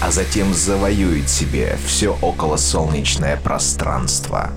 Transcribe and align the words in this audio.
а 0.00 0.10
затем 0.10 0.52
завоюет 0.52 1.28
себе 1.28 1.78
все 1.86 2.16
околосолнечное 2.20 3.36
пространство. 3.36 4.50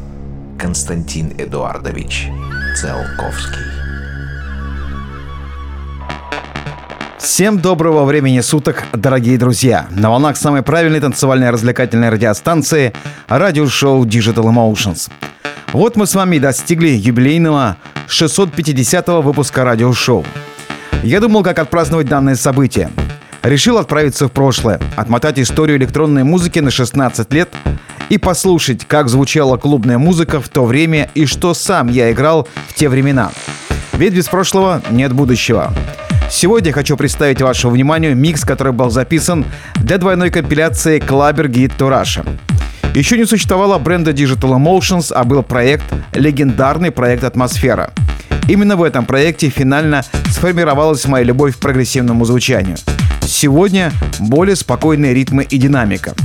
Константин 0.58 1.34
Эдуардович 1.38 2.28
Циолковский. 2.76 3.64
Всем 7.18 7.60
доброго 7.60 8.04
времени 8.06 8.42
суток, 8.42 8.84
дорогие 8.92 9.38
друзья! 9.38 9.88
На 9.92 10.10
волнах 10.10 10.36
самой 10.36 10.62
правильной 10.62 11.00
танцевальной 11.00 11.50
развлекательной 11.52 12.10
радиостанции 12.10 12.94
радиошоу 13.28 14.06
Digital 14.06 14.46
Emotions. 14.46 15.10
Вот 15.72 15.96
мы 15.96 16.08
с 16.08 16.16
вами 16.16 16.40
достигли 16.40 16.90
юбилейного 16.90 17.78
650-го 18.08 19.22
выпуска 19.22 19.64
радиошоу. 19.64 20.26
Я 21.04 21.22
думал, 21.22 21.44
как 21.44 21.60
отпраздновать 21.60 22.08
данное 22.08 22.36
событие. 22.36 22.90
Решил 23.44 23.78
отправиться 23.78 24.28
в 24.28 24.32
прошлое, 24.32 24.80
отмотать 24.98 25.40
историю 25.40 25.78
электронной 25.78 26.24
музыки 26.24 26.60
на 26.60 26.72
16 26.72 27.32
лет 27.34 27.50
и 28.10 28.18
послушать, 28.18 28.86
как 28.86 29.08
звучала 29.08 29.56
клубная 29.56 29.98
музыка 29.98 30.42
в 30.42 30.50
то 30.50 30.66
время 30.66 31.10
и 31.14 31.26
что 31.26 31.54
сам 31.54 31.88
я 31.88 32.12
играл 32.12 32.48
в 32.68 32.74
те 32.74 32.90
времена. 32.90 33.32
Ведь 33.94 34.14
без 34.14 34.28
прошлого 34.28 34.82
нет 34.90 35.14
будущего. 35.14 35.74
Сегодня 36.30 36.74
хочу 36.74 36.98
представить 36.98 37.42
вашему 37.42 37.74
вниманию 37.74 38.16
микс, 38.16 38.42
который 38.42 38.74
был 38.74 38.90
записан 38.90 39.46
для 39.76 39.98
двойной 39.98 40.30
компиляции 40.30 41.00
Clubber 41.00 41.48
Guide 41.48 41.78
to 41.78 41.90
Russia. 41.90 42.28
Еще 42.94 43.18
не 43.18 43.26
существовало 43.26 43.80
бренда 43.80 44.12
Digital 44.12 44.58
Emotions, 44.58 45.14
а 45.14 45.24
был 45.24 45.44
проект, 45.44 45.86
легендарный 46.14 46.92
проект 46.92 47.24
«Атмосфера». 47.24 47.92
Именно 48.48 48.76
в 48.76 48.84
этом 48.84 49.06
проекте 49.06 49.50
финально 49.50 50.04
сформировалась 50.32 51.06
моя 51.06 51.24
любовь 51.24 51.56
к 51.56 51.60
прогрессивному 51.60 52.26
звучанию. 52.26 52.78
Сегодня 53.30 53.94
более 54.20 54.56
спокойные 54.56 55.14
ритмы 55.14 55.44
и 55.44 55.58
динамика. 55.58 56.16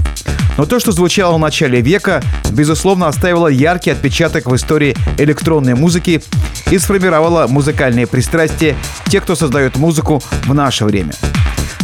Но 0.56 0.64
то, 0.64 0.80
что 0.80 0.90
звучало 0.90 1.36
в 1.36 1.38
начале 1.38 1.82
века, 1.82 2.22
безусловно, 2.50 3.08
оставило 3.08 3.46
яркий 3.46 3.90
отпечаток 3.90 4.46
в 4.46 4.56
истории 4.56 4.96
электронной 5.18 5.74
музыки 5.74 6.22
и 6.70 6.78
сформировало 6.78 7.46
музыкальные 7.46 8.06
пристрастия 8.06 8.74
тех, 9.08 9.22
кто 9.22 9.36
создает 9.36 9.76
музыку 9.76 10.22
в 10.46 10.54
наше 10.54 10.86
время. 10.86 11.12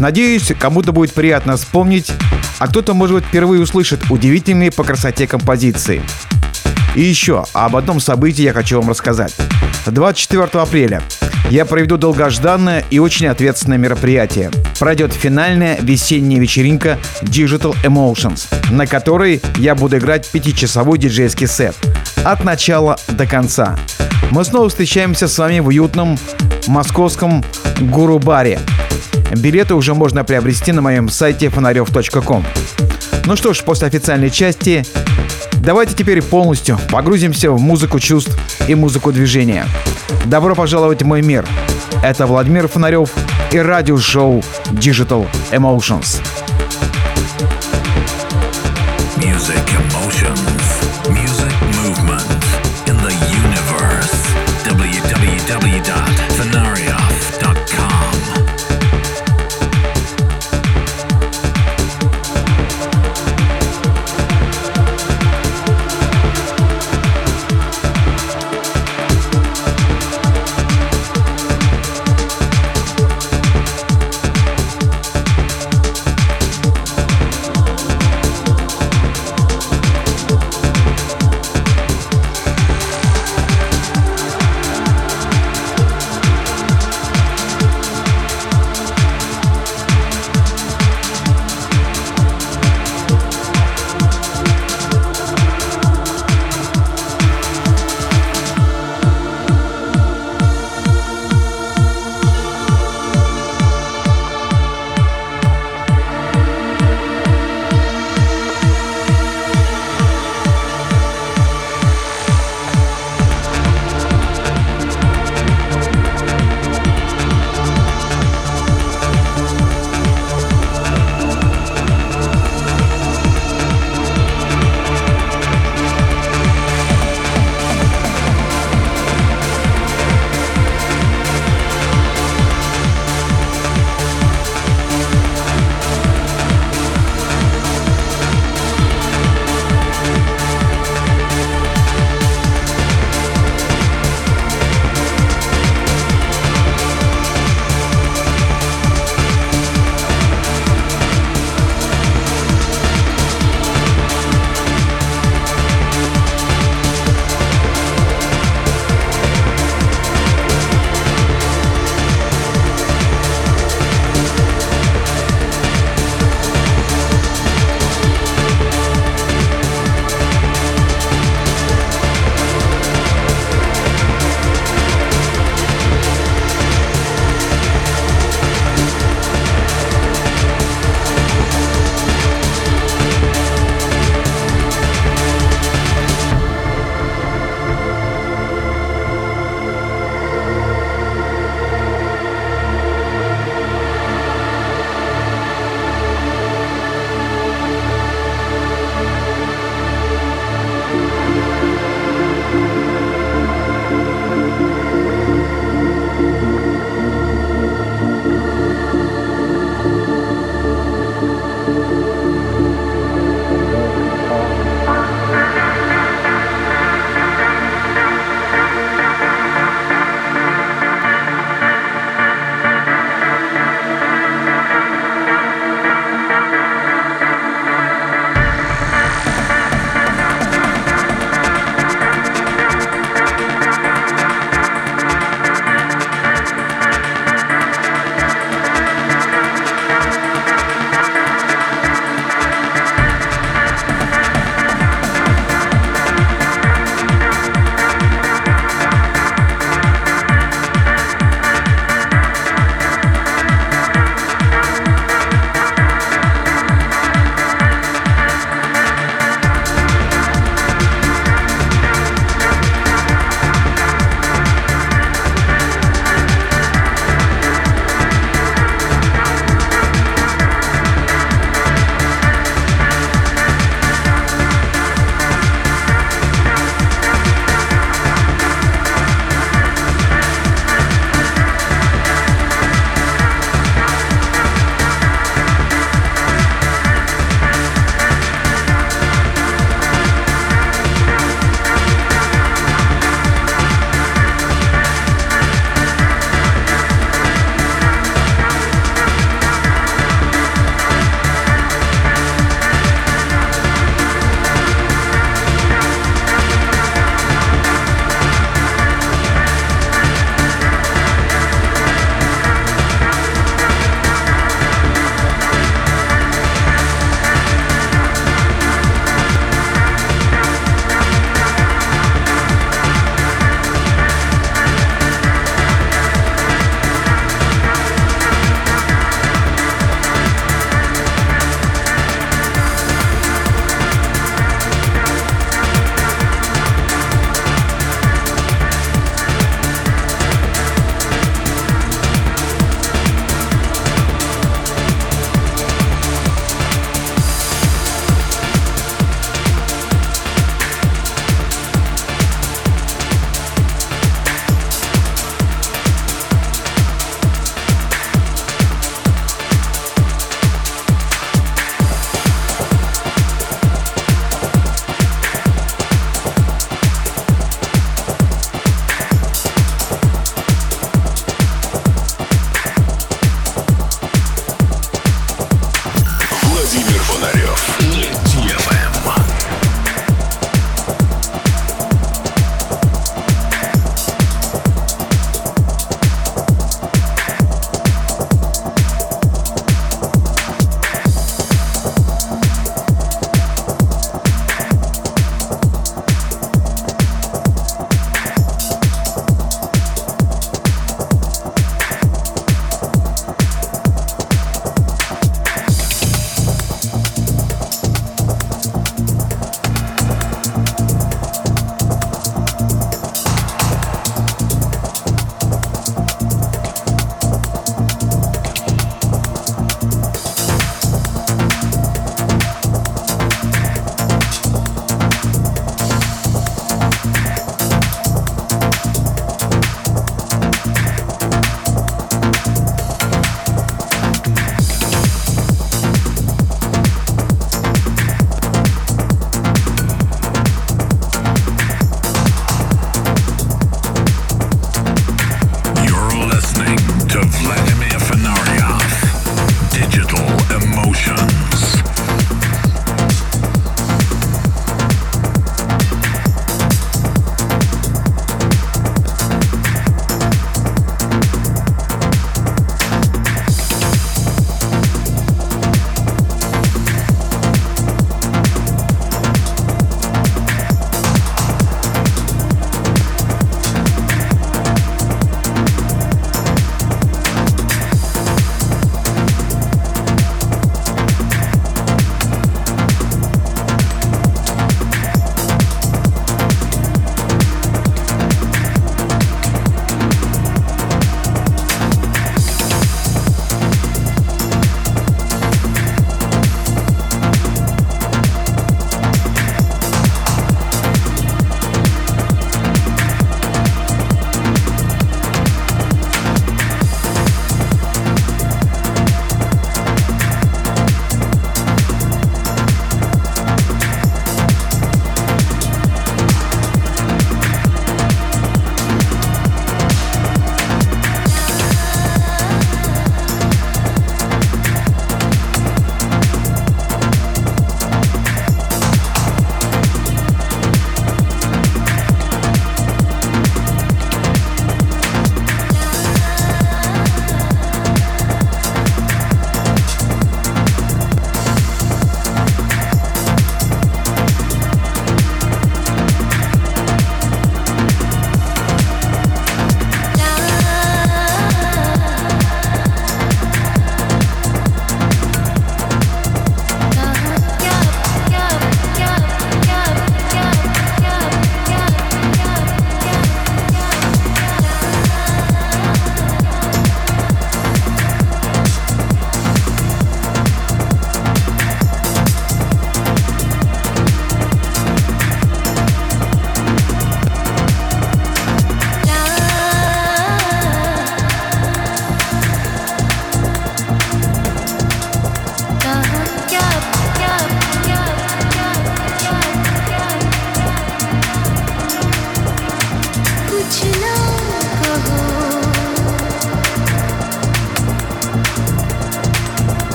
Надеюсь, 0.00 0.52
кому-то 0.58 0.92
будет 0.92 1.14
приятно 1.14 1.56
вспомнить, 1.56 2.12
а 2.58 2.68
кто-то, 2.68 2.92
может 2.92 3.16
быть, 3.16 3.24
впервые 3.24 3.62
услышит 3.62 4.10
удивительные 4.10 4.70
по 4.70 4.84
красоте 4.84 5.26
композиции. 5.26 6.02
И 6.94 7.00
еще 7.00 7.46
об 7.54 7.74
одном 7.76 8.00
событии 8.00 8.42
я 8.42 8.52
хочу 8.52 8.80
вам 8.80 8.90
рассказать. 8.90 9.34
24 9.86 10.44
апреля 10.62 11.02
я 11.50 11.64
проведу 11.64 11.96
долгожданное 11.96 12.84
и 12.90 12.98
очень 12.98 13.26
ответственное 13.26 13.78
мероприятие. 13.78 14.50
Пройдет 14.78 15.12
финальная 15.12 15.78
весенняя 15.80 16.40
вечеринка 16.40 16.98
Digital 17.22 17.74
Emotions, 17.84 18.46
на 18.70 18.86
которой 18.86 19.40
я 19.56 19.74
буду 19.74 19.98
играть 19.98 20.28
пятичасовой 20.28 20.98
диджейский 20.98 21.46
сет. 21.46 21.76
От 22.24 22.44
начала 22.44 22.96
до 23.08 23.26
конца. 23.26 23.78
Мы 24.30 24.44
снова 24.44 24.68
встречаемся 24.68 25.28
с 25.28 25.38
вами 25.38 25.60
в 25.60 25.68
уютном 25.68 26.18
московском 26.66 27.44
Гуру-баре. 27.80 28.58
Билеты 29.36 29.74
уже 29.74 29.94
можно 29.94 30.24
приобрести 30.24 30.72
на 30.72 30.82
моем 30.82 31.08
сайте 31.08 31.48
фонарев.ком. 31.48 32.44
Ну 33.24 33.36
что 33.36 33.52
ж, 33.52 33.62
после 33.62 33.88
официальной 33.88 34.30
части 34.30 34.84
давайте 35.66 35.94
теперь 35.94 36.22
полностью 36.22 36.78
погрузимся 36.90 37.50
в 37.50 37.60
музыку 37.60 37.98
чувств 37.98 38.34
и 38.68 38.74
музыку 38.74 39.12
движения. 39.12 39.66
Добро 40.24 40.54
пожаловать 40.54 41.02
в 41.02 41.06
мой 41.06 41.22
мир. 41.22 41.44
Это 42.02 42.26
Владимир 42.26 42.68
Фонарев 42.68 43.12
и 43.50 43.58
радиошоу 43.58 44.42
Digital 44.70 45.26
Emotions. 45.50 46.22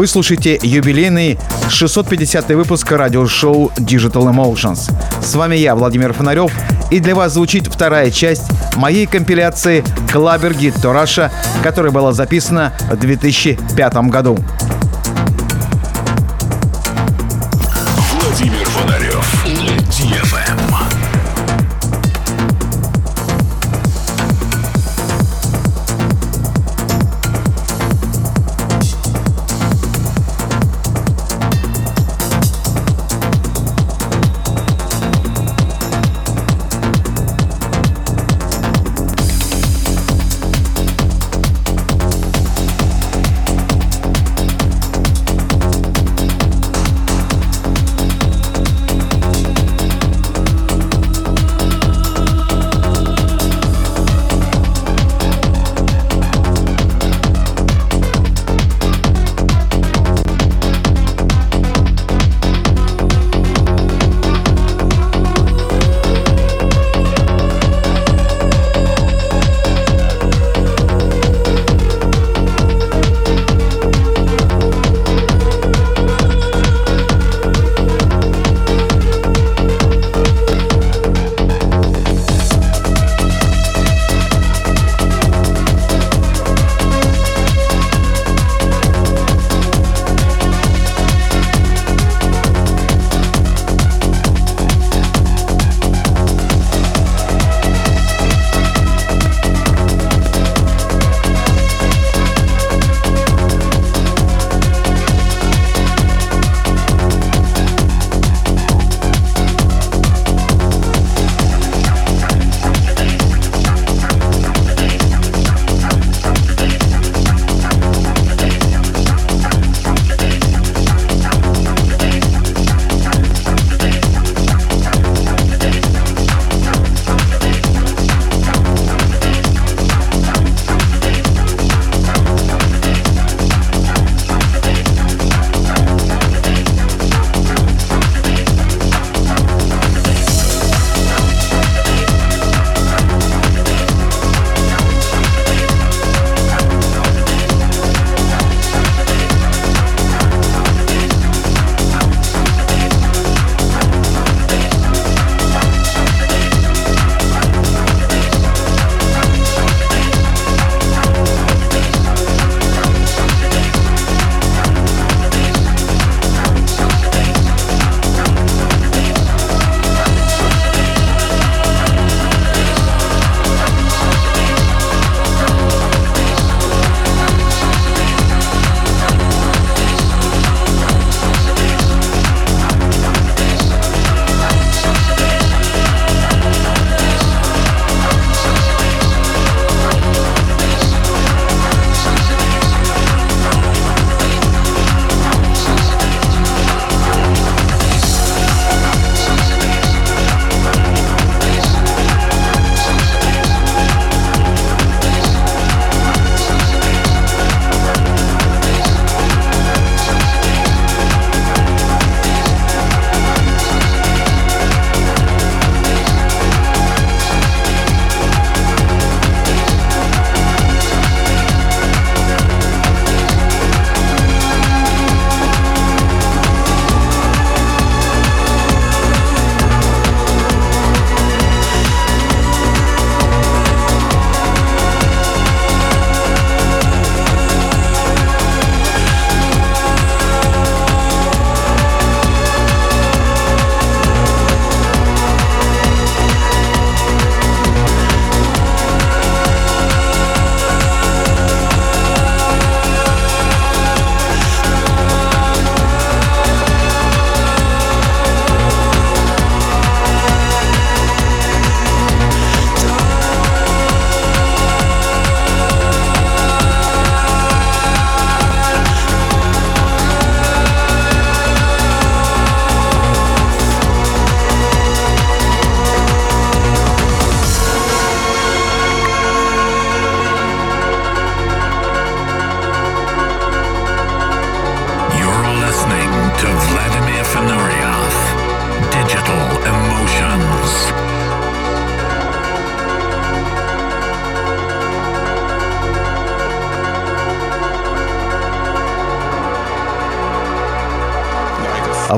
Вы 0.00 0.06
слушаете 0.06 0.58
юбилейный 0.62 1.38
650 1.68 2.48
выпуск 2.52 2.90
радиошоу 2.90 3.70
Digital 3.76 4.32
Emotions. 4.32 4.90
С 5.22 5.34
вами 5.34 5.56
я, 5.56 5.74
Владимир 5.74 6.14
Фонарев, 6.14 6.50
и 6.90 7.00
для 7.00 7.14
вас 7.14 7.34
звучит 7.34 7.66
вторая 7.66 8.10
часть 8.10 8.50
моей 8.76 9.04
компиляции 9.04 9.84
«Клабер 10.10 10.54
Гид 10.54 10.82
Раша», 10.82 11.30
которая 11.62 11.92
была 11.92 12.14
записана 12.14 12.72
в 12.90 12.96
2005 12.96 13.94
году. 14.08 14.38
Владимир 18.22 18.64
Фонарев 18.70 19.44
на 19.44 19.76
DFM. 19.90 20.69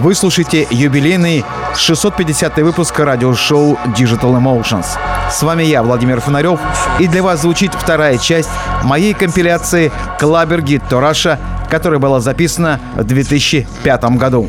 Вы 0.03 0.17
слушаете 0.17 0.67
юбилейный 0.69 1.45
650 1.77 2.57
выпуск 2.59 2.99
радиошоу 2.99 3.79
Digital 3.97 4.37
Emotions. 4.37 4.85
С 5.31 5.43
вами 5.45 5.62
я, 5.62 5.85
Владимир 5.85 6.21
Фонарев, 6.21 6.59
и 6.99 7.07
для 7.07 7.23
вас 7.23 7.43
звучит 7.43 7.73
вторая 7.73 8.19
часть 8.19 8.51
моей 8.83 9.15
компиляции 9.15 9.93
«Клабер 10.19 10.61
Гид 10.61 10.83
Тораша», 10.88 11.38
которая 11.71 12.01
была 12.01 12.19
записана 12.19 12.81
в 12.97 13.05
2005 13.05 14.05
году. 14.17 14.49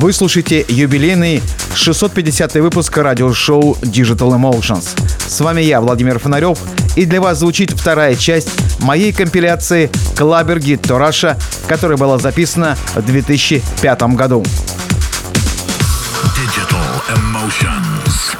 Вы 0.00 0.14
слушаете 0.14 0.64
юбилейный 0.66 1.42
650 1.74 2.54
выпуск 2.54 2.96
радиошоу 2.96 3.74
Digital 3.82 4.30
Emotions. 4.30 4.98
С 5.28 5.40
вами 5.40 5.60
я, 5.60 5.82
Владимир 5.82 6.18
Фонарев, 6.18 6.58
и 6.96 7.04
для 7.04 7.20
вас 7.20 7.40
звучит 7.40 7.72
вторая 7.72 8.14
часть 8.16 8.48
моей 8.80 9.12
компиляции 9.12 9.90
«Клабер 10.16 10.58
Гид 10.58 10.80
Тораша», 10.80 11.36
которая 11.68 11.98
была 11.98 12.16
записана 12.16 12.78
в 12.94 13.02
2005 13.02 14.02
году. 14.14 14.42
Digital 16.34 17.02
Emotions. 17.14 18.39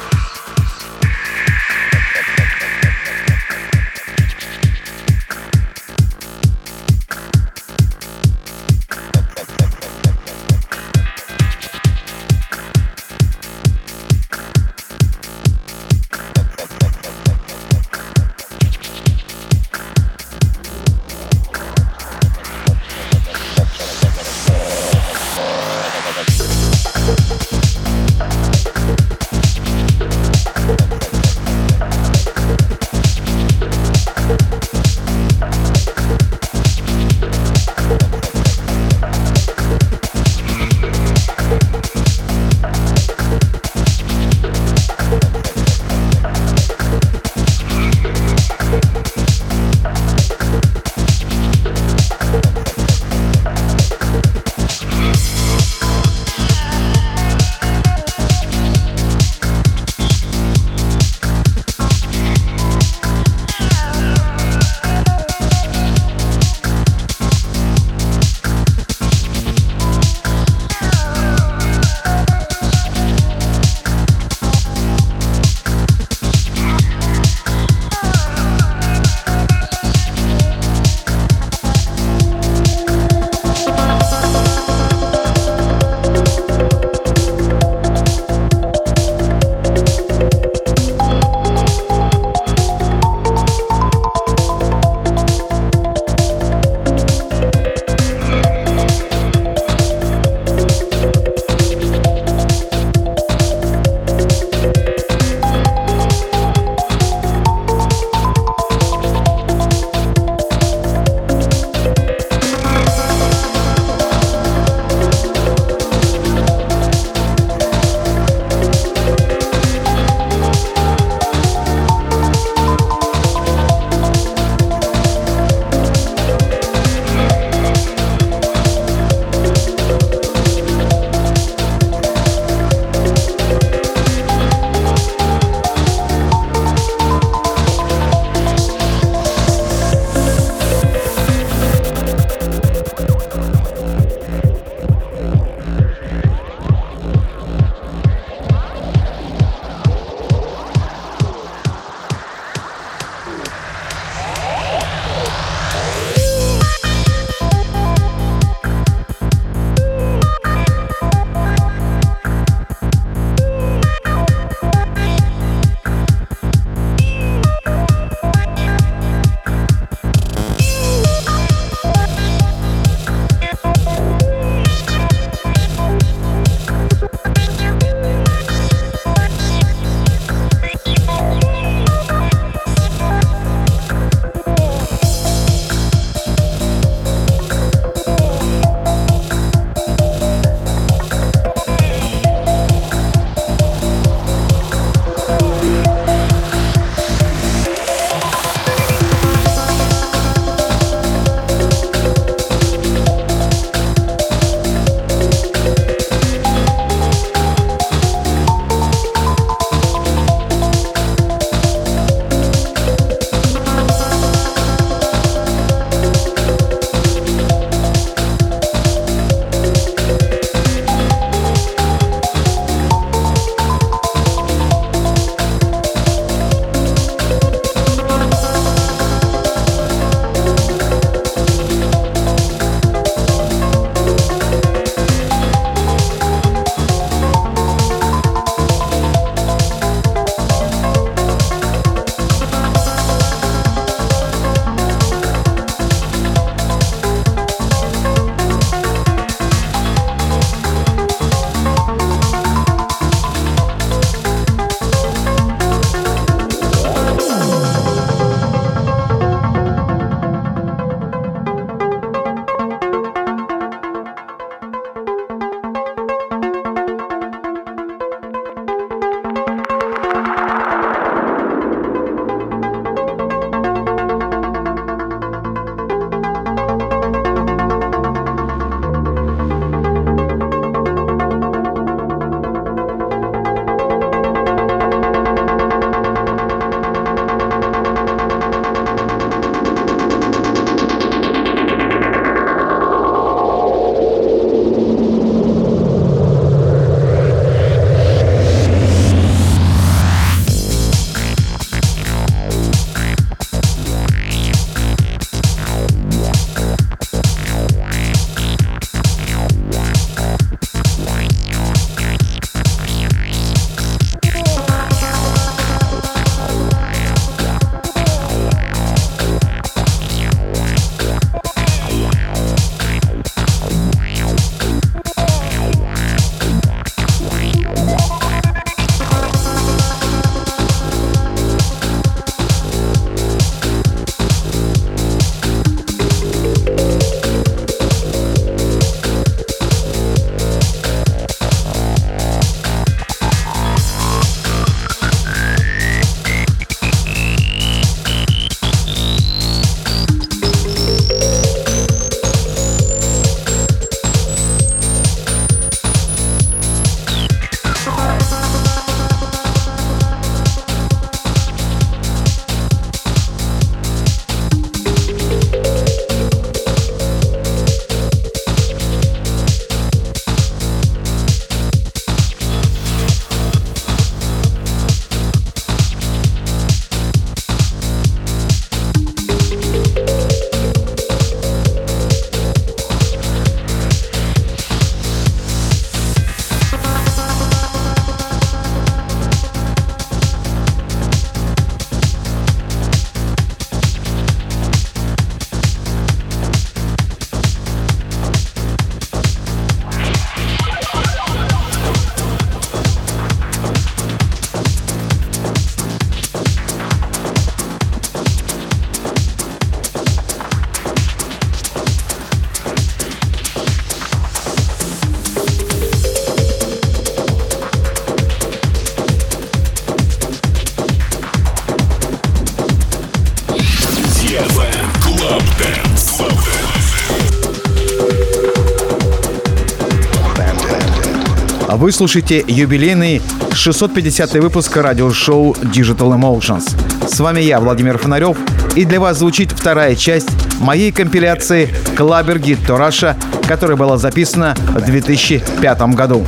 Слушаете 432.01 432.43
юбилейный 432.47 433.21
650 433.53 434.33
выпуск 434.37 434.75
радиошоу 434.75 435.51
Digital 435.61 436.17
Emotions. 436.19 437.07
С 437.07 437.19
вами 437.19 437.41
я, 437.41 437.59
Владимир 437.59 437.99
Фонарев, 437.99 438.37
и 438.75 438.85
для 438.85 438.99
вас 438.99 439.19
звучит 439.19 439.51
вторая 439.51 439.95
часть 439.95 440.29
моей 440.59 440.91
компиляции 440.91 441.69
«Клабер 441.95 442.39
Гид 442.39 442.57
Тораша», 442.65 443.15
которая 443.47 443.77
была 443.77 443.99
записана 443.99 444.55
в 444.73 444.83
2005 444.83 445.81
году. 445.93 446.25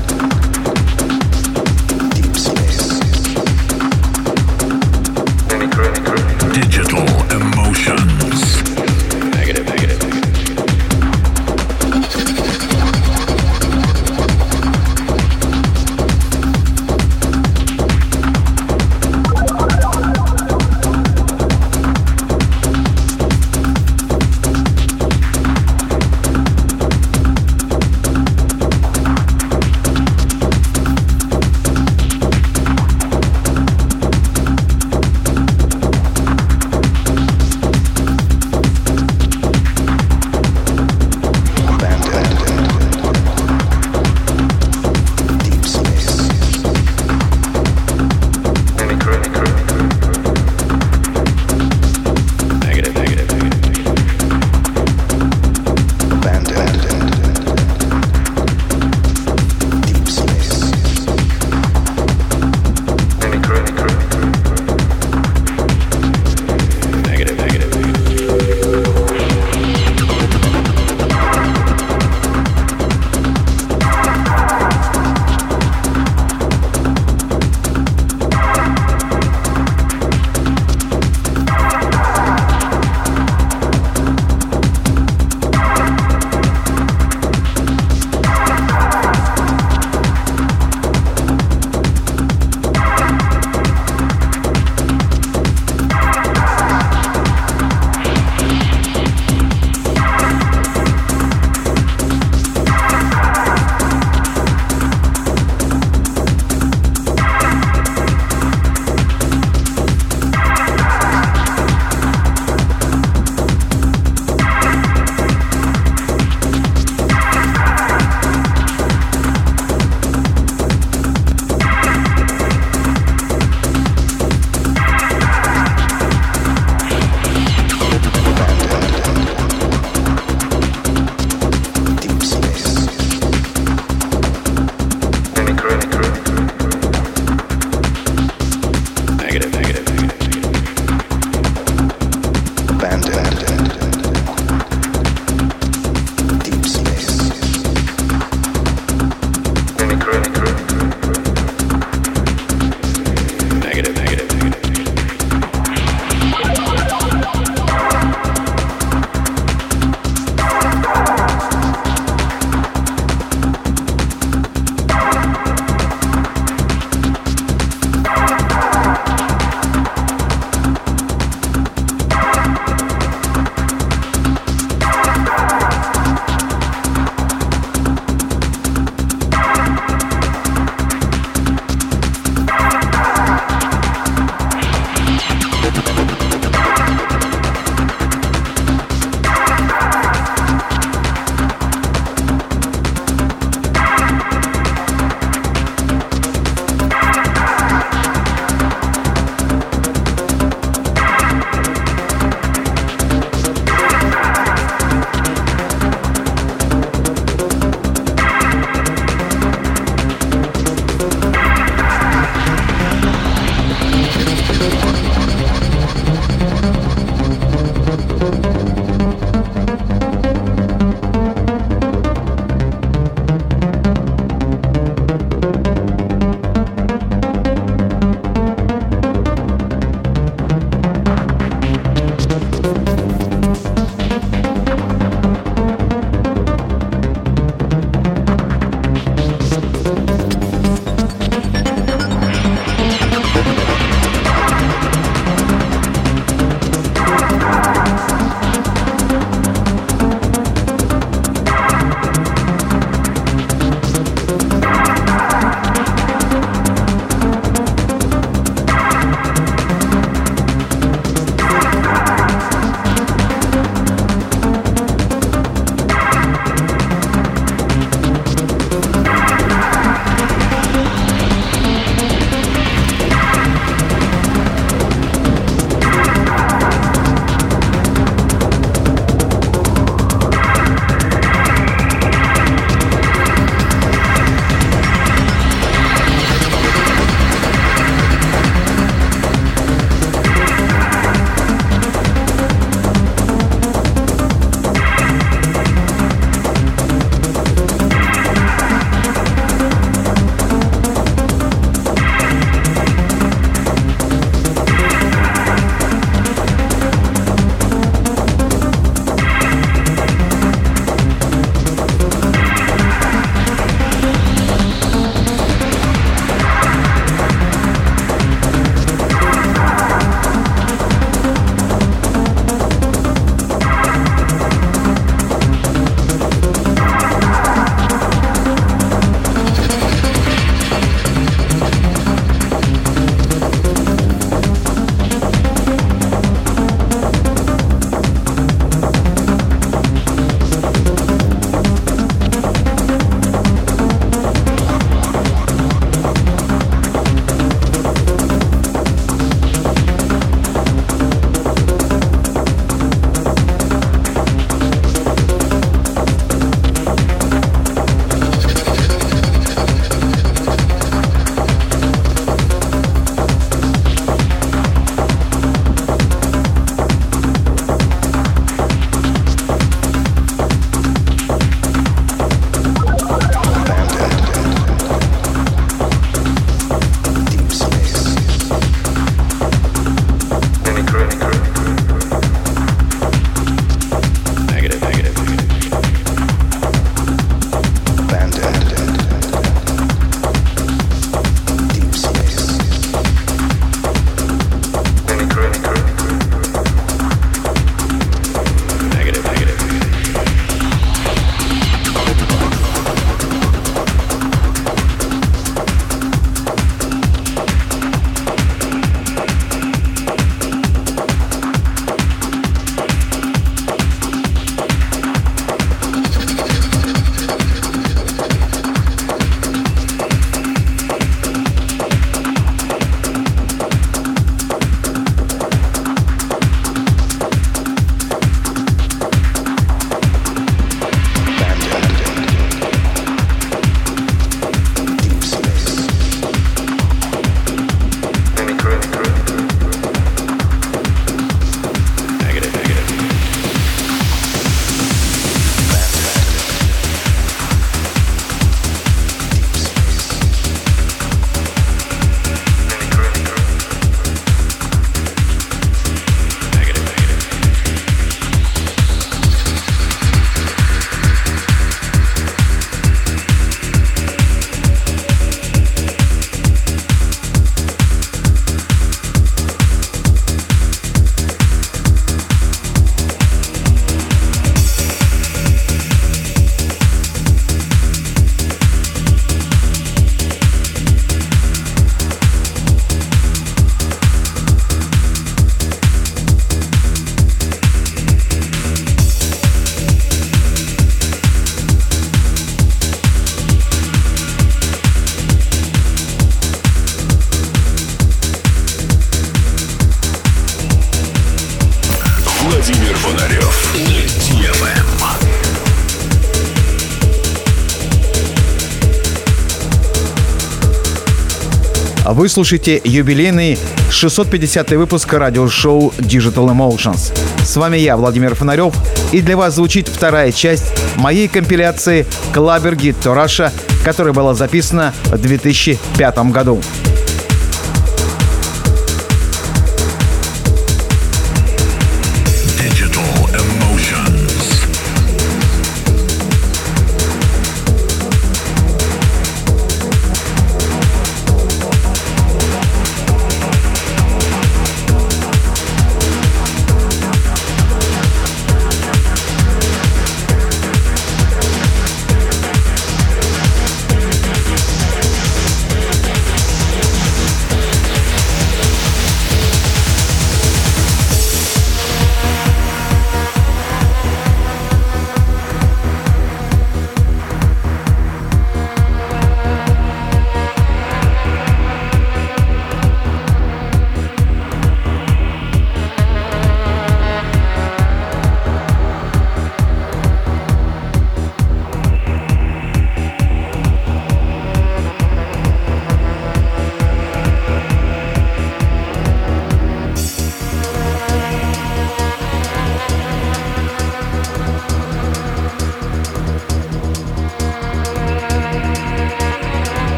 Вы 512.23 512.29
слушаете 512.29 512.79
юбилейный 512.85 513.59
650 513.91 514.71
выпуск 514.71 515.11
радиошоу 515.11 515.91
Digital 515.97 516.47
Emotions. 516.55 517.13
С 517.43 517.57
вами 517.57 517.75
я, 517.75 517.97
Владимир 517.97 518.33
Фонарев, 518.33 518.73
и 519.11 519.19
для 519.19 519.35
вас 519.35 519.55
звучит 519.55 519.89
вторая 519.89 520.31
часть 520.31 520.71
моей 520.95 521.27
компиляции 521.27 522.05
«Клабер 522.33 522.77
Гид 522.77 523.05
Раша», 523.05 523.51
которая 523.83 524.13
была 524.13 524.35
записана 524.35 524.93
в 525.07 525.17
2005 525.17 526.17
году. 526.31 526.61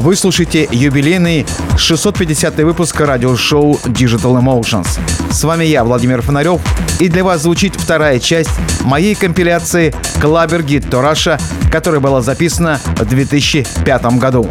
Вы 0.00 0.16
слушаете 0.16 0.66
юбилейный 0.70 1.46
650 1.76 2.56
выпуск 2.60 2.98
радиошоу 3.00 3.74
Digital 3.84 4.40
Emotions. 4.40 4.88
С 5.30 5.44
вами 5.44 5.64
я, 5.64 5.84
Владимир 5.84 6.22
Фонарев, 6.22 6.62
и 7.00 7.08
для 7.08 7.22
вас 7.22 7.42
звучит 7.42 7.76
вторая 7.76 8.18
часть 8.18 8.48
моей 8.80 9.14
компиляции 9.14 9.94
«Клабер 10.18 10.62
Гид 10.62 10.88
Тораша», 10.88 11.38
которая 11.70 12.00
была 12.00 12.22
записана 12.22 12.80
в 12.96 13.04
2005 13.04 14.04
году. 14.16 14.48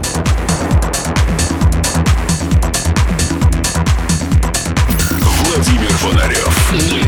Владимир 5.48 5.90
Фонарев. 5.94 6.99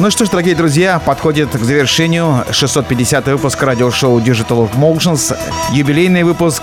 Ну 0.00 0.10
что 0.10 0.24
ж, 0.24 0.30
дорогие 0.30 0.54
друзья, 0.54 0.98
подходит 0.98 1.50
к 1.50 1.62
завершению 1.62 2.46
650 2.50 3.26
выпуск 3.26 3.62
радиошоу 3.62 4.18
Digital 4.18 4.66
of 4.66 4.74
Motions, 4.74 5.36
юбилейный 5.72 6.22
выпуск. 6.22 6.62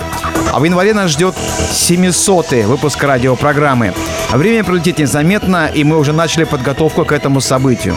А 0.52 0.60
в 0.60 0.64
январе 0.64 0.96
нас 0.96 1.12
ждет 1.12 1.36
700 1.72 2.66
выпуск 2.66 3.04
радиопрограммы. 3.04 3.94
Время 4.32 4.64
пролетит 4.64 4.98
незаметно, 4.98 5.68
и 5.68 5.84
мы 5.84 6.00
уже 6.00 6.14
начали 6.14 6.46
подготовку 6.46 7.06
к 7.06 7.12
этому 7.12 7.40
событию. 7.40 7.96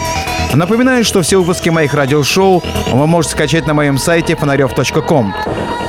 Напоминаю, 0.55 1.05
что 1.05 1.23
все 1.23 1.39
выпуски 1.39 1.69
моих 1.69 1.95
радиошоу 1.95 2.63
вы 2.93 3.07
можете 3.07 3.35
скачать 3.35 3.67
на 3.67 3.75
моем 3.75 3.99
сайте 3.99 4.35
фонарев.ком. 4.35 5.35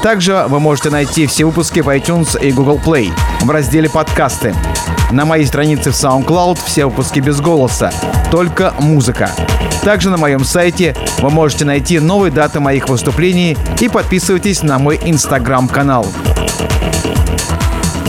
Также 0.03 0.45
вы 0.47 0.59
можете 0.59 0.89
найти 0.89 1.26
все 1.26 1.45
выпуски 1.45 1.80
в 1.80 1.89
iTunes 1.89 2.39
и 2.39 2.51
Google 2.51 2.80
Play 2.84 3.12
в 3.41 3.49
разделе 3.49 3.89
«Подкасты». 3.89 4.53
На 5.12 5.26
моей 5.26 5.45
странице 5.45 5.91
в 5.91 5.93
SoundCloud 5.93 6.59
все 6.64 6.86
выпуски 6.86 7.20
без 7.20 7.41
голоса, 7.41 7.91
только 8.30 8.74
музыка. 8.80 9.32
Также 9.84 10.09
на 10.09 10.18
моем 10.18 10.45
сайте 10.45 10.95
вы 11.20 11.32
можете 11.32 11.66
найти 11.66 11.99
новые 11.99 12.32
даты 12.32 12.59
моих 12.59 12.88
выступлений 12.88 13.57
и 13.80 13.89
подписывайтесь 13.89 14.62
на 14.62 14.78
мой 14.78 14.99
инстаграм-канал. 15.03 16.05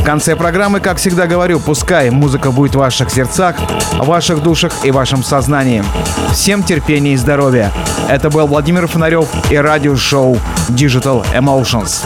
В 0.03 0.05
конце 0.05 0.35
программы, 0.35 0.81
как 0.81 0.97
всегда 0.97 1.29
говорю, 1.29 1.61
пускай 1.61 2.11
музыка 2.11 2.51
будет 2.51 2.75
в 2.75 2.79
ваших 2.79 3.09
сердцах, 3.09 3.55
в 4.01 4.05
ваших 4.05 4.43
душах 4.43 4.73
и 4.85 4.91
вашем 4.91 5.23
сознании. 5.23 5.85
Всем 6.33 6.65
терпения 6.65 7.13
и 7.13 7.17
здоровья. 7.17 7.73
Это 8.09 8.29
был 8.29 8.49
Владимир 8.49 8.89
Фонарев 8.89 9.29
и 9.49 9.57
радиошоу 9.57 10.37
Digital 10.71 11.25
Emotions. 11.33 12.05